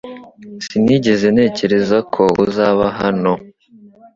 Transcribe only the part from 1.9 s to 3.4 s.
ko uzaba hano